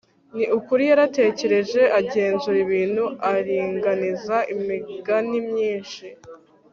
[0.35, 6.05] ni ukuri, yaratekereje, agenzura ibintu, aringaniza imigani myinshi